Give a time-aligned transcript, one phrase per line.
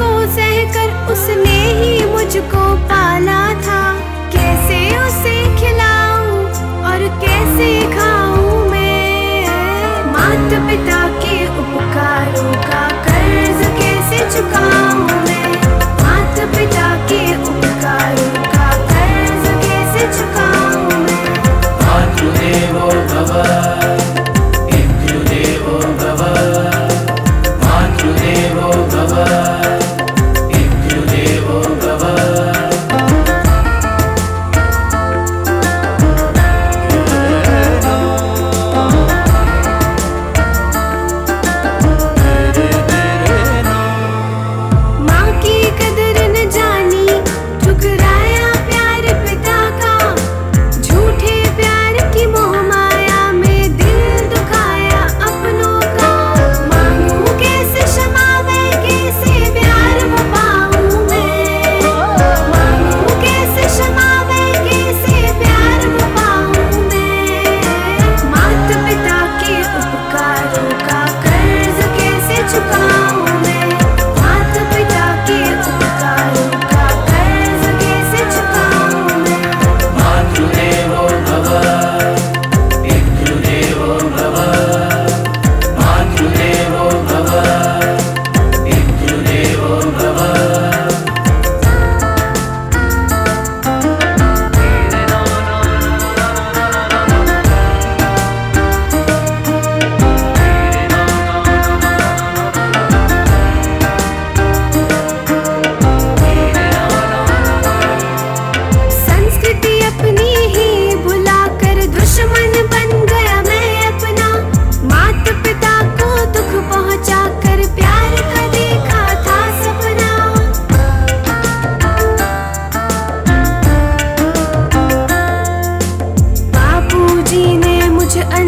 [0.00, 3.82] को सहकर उसने ही मुझको पाला था।
[4.34, 6.38] कैसे उसे खिलाऊं
[6.90, 9.46] और कैसे खाऊं मैं?
[10.12, 14.69] माता पिता के उपकारों का कर्ज कैसे चुकाऊं?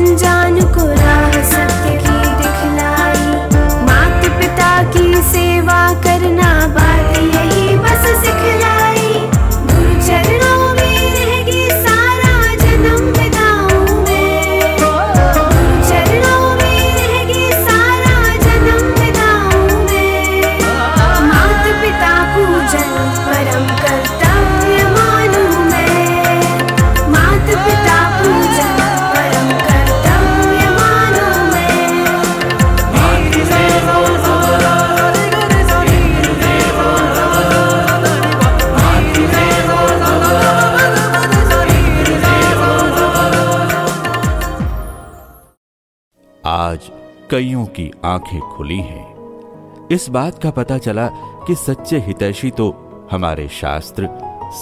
[0.04, 0.41] அஞ்சான்
[47.32, 49.14] कईयों की आँखें खुली हैं।
[49.90, 51.06] इस बात का पता चला
[51.46, 52.74] कि सच्चे हितैषी तो
[53.10, 54.08] हमारे शास्त्र,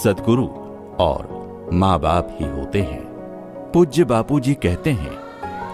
[0.03, 0.47] सदगुरु
[0.99, 1.41] और
[1.73, 3.01] माँ बाप ही होते हैं।
[3.73, 5.17] पूज्य बापू जी कहते हैं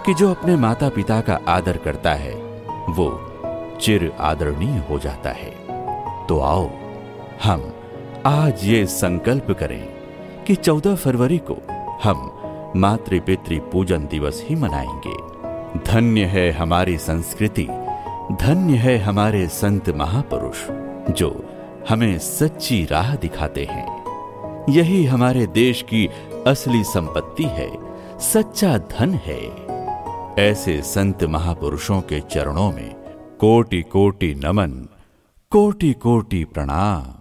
[0.06, 2.34] कि जो अपने माता पिता का आदर करता है,
[2.90, 3.22] वो
[3.82, 5.52] चिर आदरणीय हो जाता है।
[6.26, 6.70] तो आओ,
[7.44, 7.74] हम
[8.26, 9.90] आज ये संकल्प करें
[10.48, 11.58] कि 14 फरवरी को
[12.04, 12.34] हम
[12.76, 15.37] मातृ पितृ पूजन दिवस ही मनाएँगे।
[15.86, 17.68] धन्य है हमारी संस्कृति,
[18.42, 20.58] धन्य है हमारे संत महापुरुष,
[21.14, 21.46] जो
[21.90, 24.04] हमें सच्ची राह दिखाते हैं।
[24.70, 26.10] यही हमारे देश की
[26.48, 27.70] असली संपत्ति है,
[28.20, 29.68] सच्चा धन है।
[30.40, 32.96] ऐसे संत महापुरुषों के चरणों में
[33.40, 34.90] कोटि कोटि नमन
[35.52, 37.17] कोटि कोटि प्रणाम।